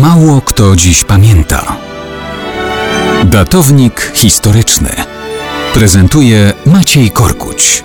[0.00, 1.76] Mało kto dziś pamięta.
[3.24, 4.90] Datownik historyczny
[5.74, 7.84] prezentuje Maciej Korkuć.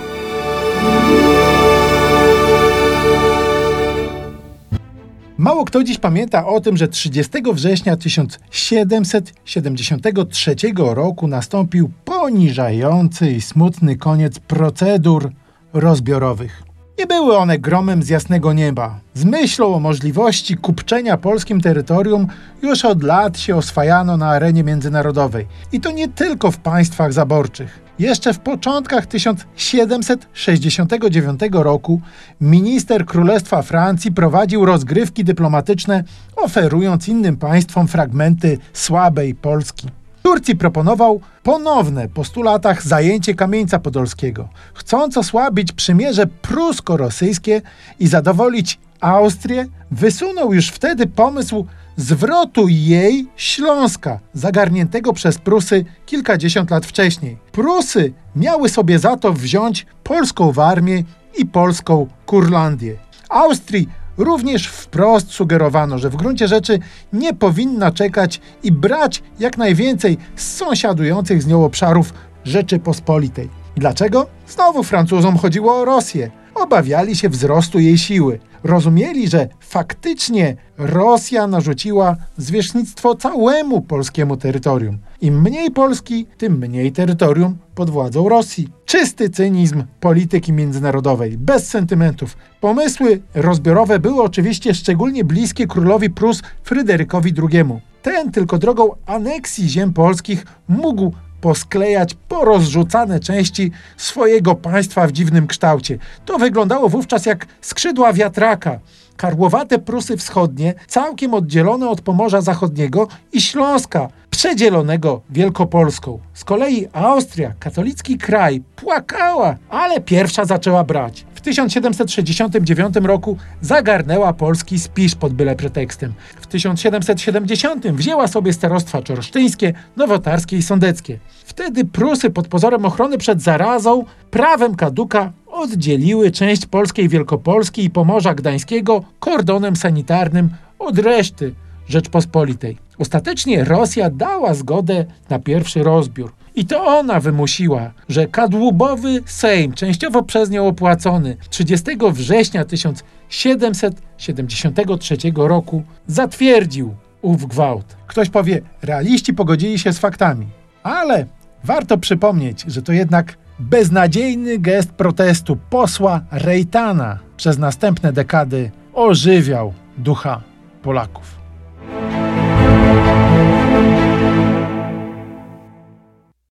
[5.38, 13.96] Mało kto dziś pamięta o tym, że 30 września 1773 roku nastąpił poniżający i smutny
[13.96, 15.30] koniec procedur
[15.72, 16.71] rozbiorowych.
[17.02, 19.00] Nie były one gromem z jasnego nieba.
[19.14, 22.26] Z myślą o możliwości kupczenia polskim terytorium
[22.62, 25.46] już od lat się oswajano na arenie międzynarodowej.
[25.72, 27.80] I to nie tylko w państwach zaborczych.
[27.98, 32.00] Jeszcze w początkach 1769 roku
[32.40, 36.04] minister Królestwa Francji prowadził rozgrywki dyplomatyczne,
[36.36, 39.88] oferując innym państwom fragmenty słabej Polski.
[40.32, 47.62] Turcji proponował ponowne po stu latach zajęcie Kamieńca Podolskiego, chcąc osłabić przymierze prusko-rosyjskie
[48.00, 56.86] i zadowolić Austrię, wysunął już wtedy pomysł zwrotu jej Śląska, zagarniętego przez Prusy kilkadziesiąt lat
[56.86, 57.38] wcześniej.
[57.52, 61.04] Prusy miały sobie za to wziąć polską Warmię
[61.38, 62.96] i polską Kurlandię.
[63.28, 66.78] Austrii Również wprost sugerowano, że w gruncie rzeczy
[67.12, 73.48] nie powinna czekać i brać jak najwięcej z sąsiadujących z nią obszarów Rzeczypospolitej.
[73.76, 74.26] Dlaczego?
[74.48, 76.30] Znowu Francuzom chodziło o Rosję.
[76.54, 78.38] Obawiali się wzrostu jej siły.
[78.64, 84.98] Rozumieli, że faktycznie Rosja narzuciła zwierzchnictwo całemu polskiemu terytorium.
[85.20, 88.68] Im mniej Polski, tym mniej terytorium pod władzą Rosji.
[88.84, 92.36] Czysty cynizm polityki międzynarodowej, bez sentymentów.
[92.60, 97.64] Pomysły rozbiorowe były oczywiście szczególnie bliskie królowi Prus Fryderykowi II.
[98.02, 105.98] Ten tylko drogą aneksji ziem polskich mógł posklejać porozrzucane części swojego państwa w dziwnym kształcie.
[106.24, 108.78] To wyglądało wówczas jak skrzydła wiatraka.
[109.16, 116.18] Karłowate Prusy Wschodnie, całkiem oddzielone od Pomorza Zachodniego i Śląska, przedzielonego Wielkopolską.
[116.34, 121.24] Z kolei Austria, katolicki kraj, płakała, ale pierwsza zaczęła brać.
[121.42, 126.12] W 1769 roku zagarnęła polski Spisz pod byle pretekstem.
[126.40, 131.18] W 1770 wzięła sobie starostwa czorsztyńskie, nowotarskie i sądeckie.
[131.44, 138.34] Wtedy Prusy pod pozorem ochrony przed zarazą prawem kaduka oddzieliły część polskiej Wielkopolski i Pomorza
[138.34, 141.54] Gdańskiego kordonem sanitarnym od reszty
[141.88, 142.78] Rzeczpospolitej.
[142.98, 146.32] Ostatecznie Rosja dała zgodę na pierwszy rozbiór.
[146.54, 155.82] I to ona wymusiła, że kadłubowy Sejm, częściowo przez nią opłacony, 30 września 1773 roku
[156.06, 157.96] zatwierdził ów gwałt.
[158.06, 160.46] Ktoś powie, realiści pogodzili się z faktami.
[160.82, 161.26] Ale
[161.64, 170.40] warto przypomnieć, że to jednak beznadziejny gest protestu posła Rejtana przez następne dekady ożywiał ducha
[170.82, 171.41] Polaków.